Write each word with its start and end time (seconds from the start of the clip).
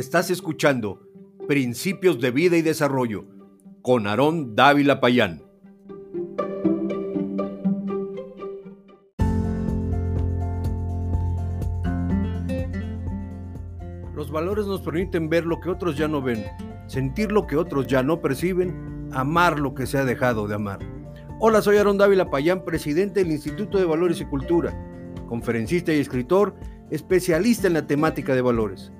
Estás 0.00 0.30
escuchando 0.30 1.06
Principios 1.46 2.22
de 2.22 2.30
Vida 2.30 2.56
y 2.56 2.62
Desarrollo 2.62 3.26
con 3.82 4.06
Aarón 4.06 4.56
Dávila 4.56 4.98
Payán. 4.98 5.42
Los 14.14 14.30
valores 14.30 14.64
nos 14.64 14.80
permiten 14.80 15.28
ver 15.28 15.44
lo 15.44 15.60
que 15.60 15.68
otros 15.68 15.98
ya 15.98 16.08
no 16.08 16.22
ven, 16.22 16.46
sentir 16.86 17.30
lo 17.30 17.46
que 17.46 17.58
otros 17.58 17.86
ya 17.86 18.02
no 18.02 18.22
perciben, 18.22 19.10
amar 19.12 19.60
lo 19.60 19.74
que 19.74 19.86
se 19.86 19.98
ha 19.98 20.06
dejado 20.06 20.48
de 20.48 20.54
amar. 20.54 20.78
Hola, 21.40 21.60
soy 21.60 21.76
Aarón 21.76 21.98
Dávila 21.98 22.30
Payán, 22.30 22.64
presidente 22.64 23.22
del 23.22 23.32
Instituto 23.32 23.76
de 23.76 23.84
Valores 23.84 24.18
y 24.22 24.24
Cultura, 24.24 24.72
conferencista 25.28 25.92
y 25.92 25.98
escritor, 26.00 26.54
especialista 26.88 27.66
en 27.66 27.74
la 27.74 27.86
temática 27.86 28.34
de 28.34 28.40
valores. 28.40 28.94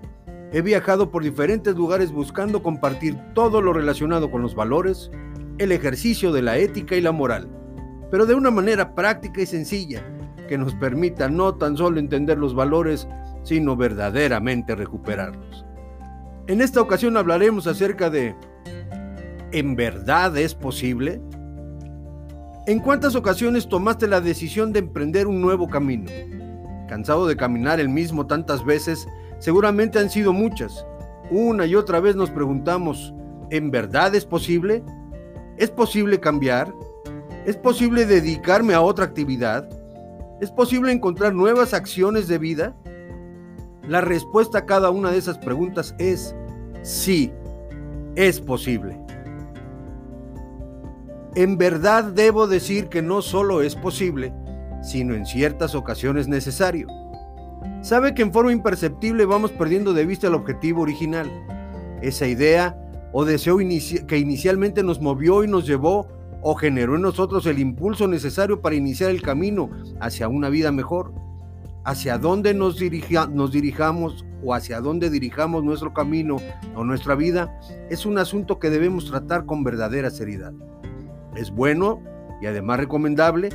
He 0.53 0.63
viajado 0.63 1.11
por 1.11 1.23
diferentes 1.23 1.77
lugares 1.77 2.11
buscando 2.11 2.63
compartir 2.63 3.17
todo 3.35 3.63
lo 3.63 3.73
relacionado 3.73 4.31
con 4.31 4.43
los 4.43 4.55
valores, 4.55 5.11
el 5.59 5.71
ejercicio 5.71 6.33
de 6.33 6.43
la 6.43 6.59
ética 6.59 6.97
y 6.97 7.01
la 7.01 7.13
moral, 7.13 7.49
pero 8.11 8.27
de 8.27 8.35
una 8.35 8.51
manera 8.51 8.95
práctica 8.95 9.43
y 9.43 9.47
sencilla 9.47 10.03
que 10.49 10.59
nos 10.59 10.75
permita 10.75 11.29
no 11.29 11.55
tan 11.55 11.77
solo 11.77 12.01
entender 12.01 12.37
los 12.37 12.55
valores, 12.55 13.07
sino 13.45 13.77
verdaderamente 13.77 14.75
recuperarlos. 14.75 15.65
En 16.49 16.61
esta 16.61 16.81
ocasión 16.81 17.17
hablaremos 17.17 17.69
acerca 17.69 18.11
de 18.11 18.35
¿En 19.53 19.77
verdad 19.77 20.37
es 20.37 20.55
posible? 20.55 21.21
¿En 22.67 22.81
cuántas 22.81 23.15
ocasiones 23.15 23.69
tomaste 23.69 24.09
la 24.09 24.21
decisión 24.21 24.73
de 24.73 24.81
emprender 24.81 25.29
un 25.29 25.41
nuevo 25.41 25.69
camino? 25.69 26.11
Cansado 26.89 27.29
de 27.29 27.37
caminar 27.37 27.79
el 27.79 27.89
mismo 27.89 28.27
tantas 28.27 28.65
veces, 28.65 29.07
Seguramente 29.41 29.99
han 29.99 30.11
sido 30.11 30.33
muchas. 30.35 30.87
Una 31.31 31.65
y 31.65 31.75
otra 31.75 31.99
vez 31.99 32.15
nos 32.15 32.31
preguntamos, 32.31 33.15
¿en 33.51 33.71
verdad 33.71 34.15
es 34.15 34.27
posible? 34.27 34.85
¿Es 35.57 35.71
posible 35.71 36.21
cambiar? 36.21 36.73
¿Es 37.47 37.57
posible 37.57 38.05
dedicarme 38.05 38.75
a 38.75 38.83
otra 38.83 39.07
actividad? 39.07 39.67
¿Es 40.43 40.51
posible 40.51 40.93
encontrar 40.93 41.35
nuevas 41.35 41.73
acciones 41.73 42.29
de 42.29 42.39
vida? 42.39 42.77
La 43.89 44.03
respuesta 44.03 44.59
a 44.59 44.67
cada 44.67 44.91
una 44.91 45.11
de 45.11 45.19
esas 45.19 45.39
preguntas 45.39 45.95
es 45.99 46.35
sí, 46.83 47.33
es 48.15 48.41
posible. 48.43 49.01
En 51.35 51.57
verdad 51.57 52.05
debo 52.05 52.47
decir 52.47 52.89
que 52.89 53.01
no 53.01 53.23
solo 53.23 53.63
es 53.63 53.75
posible, 53.75 54.35
sino 54.83 55.15
en 55.15 55.25
ciertas 55.25 55.75
ocasiones 55.75 56.29
necesario 56.29 56.89
sabe 57.83 58.15
que 58.15 58.23
en 58.23 58.33
forma 58.33 58.53
imperceptible 58.53 59.25
vamos 59.25 59.53
perdiendo 59.53 59.93
de 59.93 60.07
vista 60.07 60.27
el 60.27 60.35
objetivo 60.35 60.83
original, 60.83 61.31
esa 62.03 62.27
idea 62.27 62.77
o 63.13 63.25
deseo 63.25 63.59
que 63.59 64.19
inicialmente 64.19 64.83
nos 64.83 65.01
movió 65.01 65.43
y 65.45 65.49
nos 65.49 65.67
llevó 65.67 66.09
o 66.43 66.55
generó 66.55 66.97
en 66.97 67.03
nosotros 67.03 67.47
el 67.47 67.59
impulso 67.59 68.07
necesario 68.09 68.61
para 68.61 68.77
iniciar 68.77 69.11
el 69.11 69.23
camino 69.23 69.71
hacia 70.01 70.29
una 70.29 70.49
vida 70.49 70.73
mejor. 70.73 71.13
Hacia 71.83 72.19
dónde 72.19 72.53
nos, 72.53 72.79
nos 73.31 73.53
dirijamos 73.53 74.25
o 74.45 74.55
hacia 74.55 74.81
dónde 74.81 75.09
dirijamos 75.09 75.65
nuestro 75.65 75.95
camino 75.95 76.37
o 76.75 76.85
nuestra 76.85 77.15
vida 77.15 77.59
es 77.89 78.05
un 78.05 78.19
asunto 78.19 78.59
que 78.59 78.71
debemos 78.71 79.11
tratar 79.11 79.47
con 79.47 79.65
verdadera 79.65 80.11
seriedad. 80.11 80.53
Es 81.37 81.51
bueno 81.51 82.01
y 82.43 82.47
además 82.47 82.81
recomendable 82.81 83.49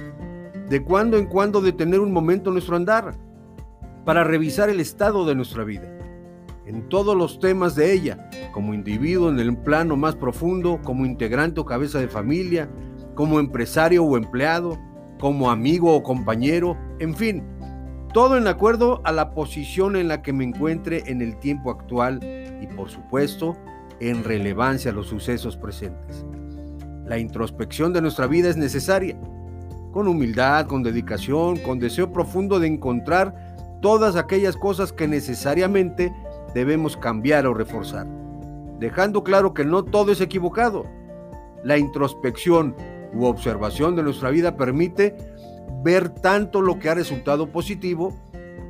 de 0.69 0.83
cuando 0.83 1.17
en 1.17 1.27
cuando 1.27 1.61
detener 1.61 1.99
un 1.99 2.11
momento 2.11 2.51
nuestro 2.51 2.75
andar 2.75 3.15
para 4.05 4.23
revisar 4.23 4.69
el 4.69 4.79
estado 4.79 5.25
de 5.25 5.35
nuestra 5.35 5.63
vida, 5.63 5.91
en 6.65 6.87
todos 6.89 7.17
los 7.17 7.39
temas 7.39 7.75
de 7.75 7.91
ella, 7.91 8.29
como 8.53 8.73
individuo 8.73 9.29
en 9.29 9.39
el 9.39 9.57
plano 9.57 9.97
más 9.97 10.15
profundo, 10.15 10.79
como 10.83 11.05
integrante 11.05 11.59
o 11.59 11.65
cabeza 11.65 11.99
de 11.99 12.07
familia, 12.07 12.69
como 13.15 13.39
empresario 13.39 14.03
o 14.03 14.15
empleado, 14.15 14.77
como 15.19 15.49
amigo 15.49 15.93
o 15.93 16.03
compañero, 16.03 16.77
en 16.99 17.15
fin, 17.15 17.43
todo 18.13 18.37
en 18.37 18.47
acuerdo 18.47 19.01
a 19.03 19.11
la 19.11 19.31
posición 19.31 19.95
en 19.95 20.07
la 20.07 20.21
que 20.21 20.33
me 20.33 20.43
encuentre 20.43 21.03
en 21.07 21.21
el 21.21 21.37
tiempo 21.37 21.71
actual 21.71 22.19
y 22.61 22.67
por 22.67 22.89
supuesto 22.89 23.57
en 23.99 24.23
relevancia 24.23 24.91
a 24.91 24.93
los 24.93 25.07
sucesos 25.07 25.57
presentes. 25.57 26.25
La 27.05 27.17
introspección 27.17 27.93
de 27.93 28.01
nuestra 28.01 28.27
vida 28.27 28.49
es 28.49 28.57
necesaria, 28.57 29.17
con 29.91 30.07
humildad, 30.07 30.67
con 30.67 30.83
dedicación, 30.83 31.57
con 31.57 31.79
deseo 31.79 32.11
profundo 32.11 32.59
de 32.59 32.67
encontrar 32.67 33.44
todas 33.81 34.15
aquellas 34.15 34.57
cosas 34.57 34.91
que 34.91 35.07
necesariamente 35.07 36.13
debemos 36.53 36.97
cambiar 36.97 37.45
o 37.47 37.53
reforzar, 37.53 38.07
dejando 38.79 39.23
claro 39.23 39.53
que 39.53 39.65
no 39.65 39.83
todo 39.83 40.11
es 40.11 40.21
equivocado. 40.21 40.85
La 41.63 41.77
introspección 41.77 42.75
u 43.13 43.25
observación 43.25 43.95
de 43.95 44.03
nuestra 44.03 44.29
vida 44.29 44.55
permite 44.55 45.15
ver 45.83 46.09
tanto 46.09 46.61
lo 46.61 46.79
que 46.79 46.89
ha 46.89 46.95
resultado 46.95 47.51
positivo 47.51 48.13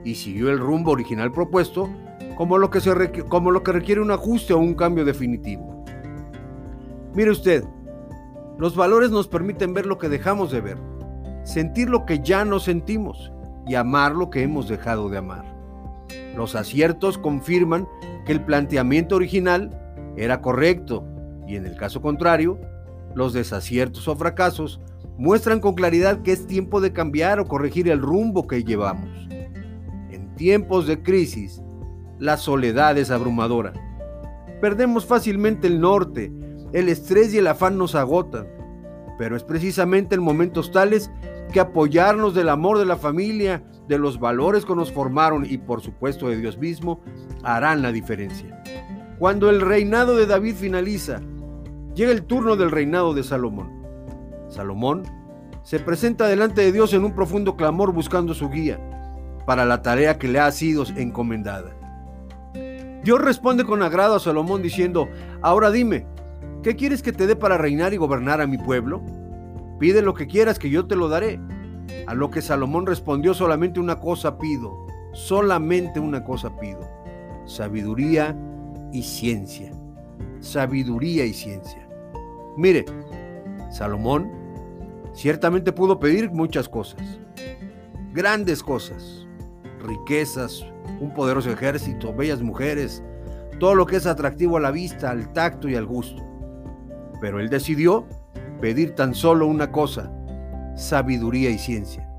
y 0.04 0.16
siguió 0.16 0.50
el 0.50 0.60
rumbo 0.60 0.92
original 0.92 1.32
propuesto, 1.32 1.90
como 2.38 2.58
lo 2.58 2.70
que, 2.70 2.82
se 2.82 3.24
como 3.30 3.52
lo 3.52 3.64
que 3.64 3.72
requiere 3.72 4.02
un 4.02 4.12
ajuste 4.12 4.54
o 4.54 4.60
un 4.60 4.76
cambio 4.76 5.06
definitivo. 5.06 5.84
Mire 7.14 7.32
usted, 7.32 7.64
los 8.58 8.76
valores 8.76 9.12
nos 9.12 9.28
permiten 9.28 9.74
ver 9.74 9.86
lo 9.86 9.98
que 9.98 10.10
dejamos 10.10 10.52
de 10.52 10.62
ver, 10.62 10.78
sentir 11.44 11.90
lo 11.90 12.06
que 12.06 12.20
ya 12.20 12.46
no 12.46 12.60
sentimos 12.60 13.32
y 13.68 13.76
amar 13.76 14.14
lo 14.14 14.30
que 14.30 14.44
hemos 14.44 14.68
dejado 14.68 15.10
de 15.10 15.18
amar. 15.18 15.46
Los 16.36 16.56
aciertos 16.56 17.18
confirman 17.18 17.88
que 18.26 18.32
el 18.32 18.42
planteamiento 18.42 19.16
original 19.16 19.82
era 20.18 20.42
correcto 20.42 21.06
y 21.48 21.56
en 21.56 21.66
el 21.66 21.76
caso 21.76 22.02
contrario, 22.02 22.60
los 23.14 23.34
desaciertos 23.34 24.08
o 24.08 24.16
fracasos 24.16 24.82
muestran 25.18 25.60
con 25.60 25.76
claridad 25.76 26.22
que 26.22 26.32
es 26.32 26.48
tiempo 26.48 26.82
de 26.82 26.92
cambiar 26.92 27.40
o 27.40 27.48
corregir 27.48 27.90
el 27.90 28.02
rumbo 28.02 28.48
que 28.48 28.64
llevamos. 28.64 29.10
En 30.12 30.36
tiempos 30.36 30.88
de 30.88 31.02
crisis, 31.02 31.62
la 32.20 32.38
soledad 32.38 32.98
es 32.98 33.12
abrumadora. 33.12 33.74
Perdemos 34.60 35.06
fácilmente 35.06 35.68
el 35.68 35.80
norte, 35.80 36.32
el 36.74 36.90
estrés 36.90 37.34
y 37.34 37.38
el 37.38 37.48
afán 37.48 37.78
nos 37.78 37.96
agotan, 37.96 38.48
pero 39.18 39.36
es 39.36 39.44
precisamente 39.44 40.16
en 40.16 40.24
momentos 40.24 40.72
tales 40.72 41.12
que 41.56 41.62
apoyarnos 41.62 42.34
del 42.34 42.50
amor 42.50 42.78
de 42.80 42.84
la 42.84 42.98
familia, 42.98 43.64
de 43.88 43.98
los 43.98 44.20
valores 44.20 44.66
que 44.66 44.76
nos 44.76 44.92
formaron 44.92 45.46
y 45.50 45.58
por 45.58 45.80
supuesto 45.80 46.28
de 46.28 46.36
Dios 46.36 46.58
mismo, 46.58 47.00
harán 47.44 47.82
la 47.82 47.94
diferencia. 47.94 48.62
Cuando 49.20 49.50
el 49.50 49.62
reinado 49.62 50.18
de 50.18 50.26
David 50.26 50.56
finaliza, 50.56 51.22
llega 51.94 52.12
el 52.12 52.24
turno 52.24 52.58
del 52.58 52.72
reinado 52.72 53.14
de 53.14 53.24
Salomón. 53.24 53.72
Salomón 54.50 55.04
se 55.64 55.80
presenta 55.80 56.28
delante 56.28 56.60
de 56.60 56.74
Dios 56.74 56.94
en 56.94 57.06
un 57.06 57.16
profundo 57.16 57.56
clamor 57.56 57.94
buscando 57.94 58.34
su 58.34 58.50
guía 58.50 58.78
para 59.46 59.64
la 59.64 59.82
tarea 59.82 60.20
que 60.20 60.28
le 60.28 60.42
ha 60.42 60.52
sido 60.52 60.84
encomendada. 60.98 61.74
Dios 63.06 63.22
responde 63.22 63.64
con 63.64 63.82
agrado 63.82 64.16
a 64.16 64.20
Salomón 64.20 64.62
diciendo, 64.62 65.08
ahora 65.42 65.72
dime, 65.72 66.06
¿qué 66.64 66.76
quieres 66.76 67.02
que 67.02 67.14
te 67.14 67.28
dé 67.28 67.38
para 67.38 67.58
reinar 67.58 67.94
y 67.94 67.98
gobernar 67.98 68.42
a 68.42 68.46
mi 68.46 68.58
pueblo? 68.58 69.02
Pide 69.80 70.02
lo 70.02 70.14
que 70.14 70.28
quieras 70.28 70.60
que 70.60 70.70
yo 70.70 70.86
te 70.86 70.96
lo 70.96 71.10
daré. 71.10 71.40
A 72.08 72.14
lo 72.14 72.30
que 72.30 72.42
Salomón 72.42 72.86
respondió, 72.86 73.34
solamente 73.34 73.80
una 73.80 74.00
cosa 74.00 74.38
pido, 74.38 74.86
solamente 75.14 76.00
una 76.00 76.24
cosa 76.24 76.56
pido, 76.60 76.88
sabiduría 77.46 78.38
y 78.92 79.04
ciencia. 79.04 79.72
Sabiduría 80.40 81.26
y 81.26 81.34
ciencia. 81.34 81.88
Mire, 82.58 82.86
Salomón 83.72 84.32
ciertamente 85.14 85.72
pudo 85.72 86.00
pedir 86.00 86.32
muchas 86.32 86.70
cosas, 86.70 87.20
grandes 88.14 88.62
cosas, 88.64 89.28
riquezas, 89.82 90.66
un 91.00 91.14
poderoso 91.14 91.52
ejército, 91.52 92.14
bellas 92.14 92.42
mujeres, 92.42 93.04
todo 93.60 93.76
lo 93.76 93.86
que 93.86 93.98
es 93.98 94.06
atractivo 94.06 94.58
a 94.58 94.62
la 94.62 94.72
vista, 94.72 95.12
al 95.12 95.32
tacto 95.34 95.68
y 95.68 95.76
al 95.76 95.86
gusto. 95.86 96.24
Pero 97.22 97.40
él 97.40 97.50
decidió 97.50 98.06
pedir 98.60 98.96
tan 98.96 99.14
solo 99.14 99.48
una 99.48 99.72
cosa, 99.72 100.12
sabiduría 100.76 101.50
y 101.50 101.58
ciencia. 101.58 102.10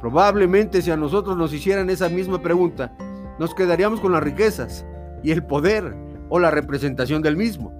Probablemente 0.00 0.82
si 0.82 0.90
a 0.90 0.96
nosotros 0.96 1.36
nos 1.36 1.52
hicieran 1.52 1.90
esa 1.90 2.08
misma 2.08 2.42
pregunta, 2.42 2.96
nos 3.38 3.54
quedaríamos 3.54 4.00
con 4.00 4.12
las 4.12 4.22
riquezas 4.22 4.86
y 5.22 5.30
el 5.30 5.44
poder 5.44 5.96
o 6.28 6.38
la 6.38 6.50
representación 6.50 7.22
del 7.22 7.36
mismo. 7.36 7.72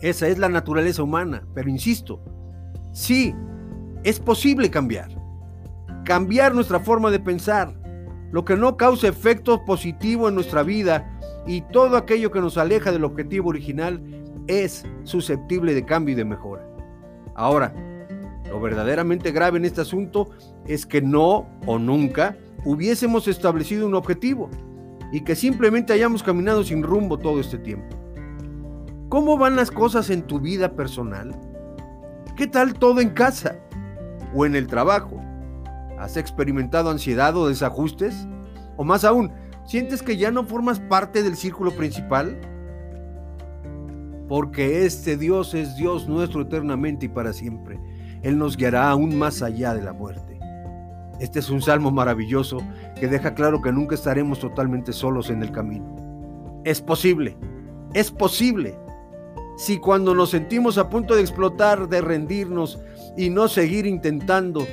Esa 0.00 0.28
es 0.28 0.38
la 0.38 0.48
naturaleza 0.48 1.02
humana, 1.02 1.46
pero 1.54 1.70
insisto, 1.70 2.22
sí, 2.92 3.34
es 4.02 4.20
posible 4.20 4.70
cambiar. 4.70 5.08
Cambiar 6.04 6.54
nuestra 6.54 6.78
forma 6.80 7.10
de 7.10 7.20
pensar, 7.20 7.74
lo 8.30 8.44
que 8.44 8.56
no 8.56 8.76
cause 8.76 9.08
efecto 9.08 9.64
positivo 9.64 10.28
en 10.28 10.34
nuestra 10.34 10.62
vida 10.62 11.18
y 11.46 11.62
todo 11.62 11.96
aquello 11.96 12.30
que 12.30 12.40
nos 12.40 12.58
aleja 12.58 12.92
del 12.92 13.04
objetivo 13.04 13.48
original 13.48 14.02
es 14.46 14.84
susceptible 15.04 15.74
de 15.74 15.84
cambio 15.84 16.12
y 16.12 16.16
de 16.16 16.24
mejora. 16.24 16.66
Ahora, 17.34 17.74
lo 18.48 18.60
verdaderamente 18.60 19.32
grave 19.32 19.58
en 19.58 19.64
este 19.64 19.80
asunto 19.80 20.30
es 20.66 20.86
que 20.86 21.02
no 21.02 21.48
o 21.66 21.78
nunca 21.78 22.36
hubiésemos 22.64 23.28
establecido 23.28 23.86
un 23.86 23.94
objetivo 23.94 24.50
y 25.12 25.22
que 25.22 25.34
simplemente 25.34 25.92
hayamos 25.92 26.22
caminado 26.22 26.64
sin 26.64 26.82
rumbo 26.82 27.18
todo 27.18 27.40
este 27.40 27.58
tiempo. 27.58 27.96
¿Cómo 29.08 29.38
van 29.38 29.56
las 29.56 29.70
cosas 29.70 30.10
en 30.10 30.22
tu 30.22 30.40
vida 30.40 30.74
personal? 30.74 31.34
¿Qué 32.36 32.46
tal 32.46 32.74
todo 32.74 33.00
en 33.00 33.10
casa 33.10 33.56
o 34.34 34.44
en 34.44 34.56
el 34.56 34.66
trabajo? 34.66 35.20
¿Has 35.98 36.16
experimentado 36.16 36.90
ansiedad 36.90 37.36
o 37.36 37.48
desajustes? 37.48 38.26
O 38.76 38.84
más 38.84 39.04
aún, 39.04 39.30
¿sientes 39.66 40.02
que 40.02 40.16
ya 40.16 40.30
no 40.30 40.44
formas 40.44 40.80
parte 40.80 41.22
del 41.22 41.36
círculo 41.36 41.70
principal? 41.70 42.36
Porque 44.34 44.84
este 44.84 45.16
Dios 45.16 45.54
es 45.54 45.76
Dios 45.76 46.08
nuestro 46.08 46.40
eternamente 46.40 47.06
y 47.06 47.08
para 47.08 47.32
siempre. 47.32 47.78
Él 48.24 48.36
nos 48.36 48.56
guiará 48.56 48.90
aún 48.90 49.16
más 49.16 49.42
allá 49.42 49.74
de 49.74 49.80
la 49.80 49.92
muerte. 49.92 50.40
Este 51.20 51.38
es 51.38 51.50
un 51.50 51.62
salmo 51.62 51.92
maravilloso 51.92 52.58
que 52.98 53.06
deja 53.06 53.34
claro 53.34 53.62
que 53.62 53.70
nunca 53.70 53.94
estaremos 53.94 54.40
totalmente 54.40 54.92
solos 54.92 55.30
en 55.30 55.40
el 55.44 55.52
camino. 55.52 55.86
Es 56.64 56.80
posible, 56.80 57.36
es 57.92 58.10
posible. 58.10 58.76
Si 59.56 59.78
cuando 59.78 60.16
nos 60.16 60.30
sentimos 60.30 60.78
a 60.78 60.90
punto 60.90 61.14
de 61.14 61.20
explotar, 61.20 61.88
de 61.88 62.00
rendirnos 62.00 62.80
y 63.16 63.30
no 63.30 63.46
seguir 63.46 63.86
intentando, 63.86 64.66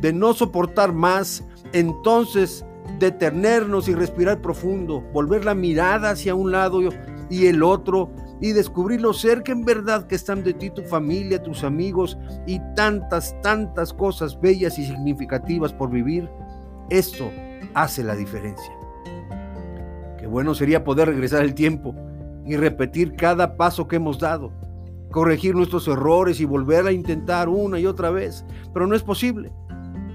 de 0.00 0.14
no 0.14 0.32
soportar 0.32 0.94
más, 0.94 1.44
entonces 1.74 2.64
detenernos 2.98 3.88
y 3.88 3.94
respirar 3.94 4.40
profundo, 4.40 5.02
volver 5.12 5.44
la 5.44 5.54
mirada 5.54 6.12
hacia 6.12 6.34
un 6.34 6.50
lado 6.50 6.80
y 7.28 7.44
el 7.44 7.62
otro 7.62 8.10
y 8.42 8.52
descubrir 8.52 9.00
lo 9.00 9.12
cerca 9.12 9.52
en 9.52 9.64
verdad 9.64 10.08
que 10.08 10.16
están 10.16 10.42
de 10.42 10.52
ti 10.52 10.68
tu 10.68 10.82
familia, 10.82 11.40
tus 11.40 11.62
amigos 11.62 12.18
y 12.44 12.60
tantas, 12.74 13.40
tantas 13.40 13.94
cosas 13.94 14.38
bellas 14.38 14.80
y 14.80 14.84
significativas 14.84 15.72
por 15.72 15.90
vivir, 15.90 16.28
esto 16.90 17.30
hace 17.72 18.02
la 18.02 18.16
diferencia. 18.16 18.74
Qué 20.18 20.26
bueno 20.26 20.56
sería 20.56 20.82
poder 20.82 21.08
regresar 21.08 21.42
el 21.44 21.54
tiempo 21.54 21.94
y 22.44 22.56
repetir 22.56 23.14
cada 23.14 23.56
paso 23.56 23.86
que 23.86 23.96
hemos 23.96 24.18
dado, 24.18 24.52
corregir 25.12 25.54
nuestros 25.54 25.86
errores 25.86 26.40
y 26.40 26.44
volver 26.44 26.84
a 26.88 26.92
intentar 26.92 27.48
una 27.48 27.78
y 27.78 27.86
otra 27.86 28.10
vez, 28.10 28.44
pero 28.74 28.88
no 28.88 28.96
es 28.96 29.04
posible. 29.04 29.52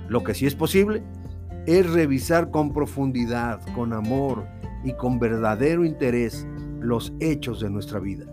Lo 0.10 0.26
que 0.26 0.34
sí 0.34 0.46
es 0.46 0.56
posible 0.56 1.02
es 1.66 1.90
revisar 1.90 2.52
con 2.52 2.74
profundidad, 2.74 3.62
con 3.74 3.94
amor 3.94 4.46
y 4.84 4.92
con 4.94 5.18
verdadero 5.18 5.86
interés 5.86 6.46
los 6.80 7.14
hechos 7.20 7.60
de 7.60 7.70
nuestra 7.70 8.00
vida. 8.00 8.26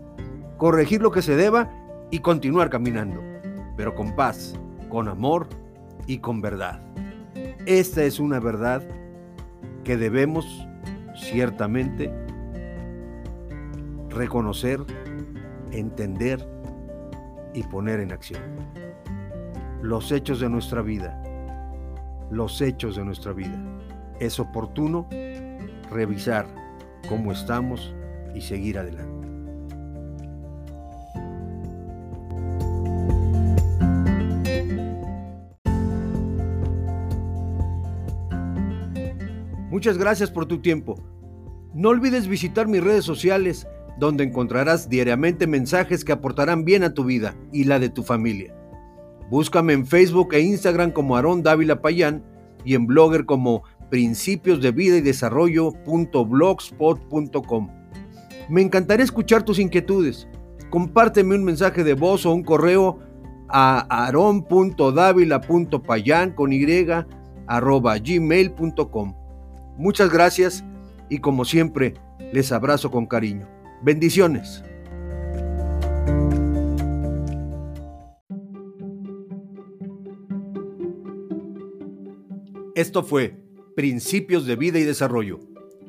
Corregir 0.57 1.01
lo 1.01 1.11
que 1.11 1.21
se 1.21 1.35
deba 1.35 1.69
y 2.11 2.19
continuar 2.19 2.69
caminando, 2.69 3.21
pero 3.75 3.95
con 3.95 4.15
paz, 4.15 4.53
con 4.89 5.07
amor 5.07 5.47
y 6.07 6.19
con 6.19 6.41
verdad. 6.41 6.81
Esta 7.65 8.03
es 8.03 8.19
una 8.19 8.39
verdad 8.39 8.83
que 9.83 9.97
debemos 9.97 10.45
ciertamente 11.15 12.11
reconocer, 14.09 14.79
entender 15.71 16.47
y 17.53 17.63
poner 17.63 17.99
en 17.99 18.11
acción. 18.11 18.41
Los 19.81 20.11
hechos 20.11 20.39
de 20.39 20.49
nuestra 20.49 20.81
vida, 20.81 21.21
los 22.31 22.61
hechos 22.61 22.95
de 22.95 23.03
nuestra 23.03 23.33
vida. 23.33 23.59
Es 24.19 24.39
oportuno 24.39 25.07
revisar 25.91 26.47
cómo 27.09 27.31
estamos 27.31 27.93
y 28.35 28.41
seguir 28.41 28.77
adelante. 28.77 29.25
Muchas 39.75 39.97
gracias 39.97 40.31
por 40.31 40.45
tu 40.45 40.61
tiempo. 40.61 40.95
No 41.73 41.89
olvides 41.89 42.29
visitar 42.29 42.65
mis 42.67 42.81
redes 42.81 43.03
sociales 43.03 43.67
donde 43.99 44.23
encontrarás 44.23 44.87
diariamente 44.89 45.47
mensajes 45.47 46.05
que 46.05 46.13
aportarán 46.13 46.65
bien 46.65 46.83
a 46.83 46.93
tu 46.93 47.03
vida 47.03 47.35
y 47.51 47.65
la 47.65 47.79
de 47.79 47.89
tu 47.89 48.03
familia. 48.03 48.55
Búscame 49.29 49.73
en 49.73 49.85
Facebook 49.85 50.33
e 50.33 50.39
Instagram 50.39 50.91
como 50.91 51.15
Aarón 51.15 51.43
Dávila 51.43 51.81
Payán 51.81 52.23
y 52.63 52.75
en 52.75 52.87
Blogger 52.87 53.25
como 53.25 53.63
principios 53.89 54.61
de 54.61 54.71
vida 54.71 54.95
y 54.97 55.01
desarrollo.blogspot.com. 55.01 57.84
Me 58.49 58.61
encantaría 58.61 59.03
escuchar 59.03 59.43
tus 59.43 59.59
inquietudes. 59.59 60.27
Compárteme 60.69 61.35
un 61.35 61.43
mensaje 61.43 61.83
de 61.83 61.93
voz 61.93 62.25
o 62.25 62.33
un 62.33 62.43
correo 62.43 62.99
a 63.47 64.05
aron.davila.payan 64.07 66.31
con 66.31 66.51
y 66.51 66.65
arroba 67.47 67.97
gmail.com. 67.97 69.15
Muchas 69.77 70.11
gracias 70.11 70.65
y 71.09 71.19
como 71.19 71.45
siempre 71.45 71.93
les 72.33 72.51
abrazo 72.51 72.91
con 72.91 73.05
cariño. 73.05 73.47
Bendiciones. 73.81 74.61
Esto 82.75 83.03
fue 83.03 83.37
Principios 83.75 84.45
de 84.45 84.57
Vida 84.57 84.79
y 84.79 84.83
Desarrollo 84.83 85.39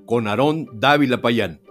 con 0.04 0.28
Aarón 0.28 0.68
Dávila 0.74 1.20
Payán. 1.20 1.65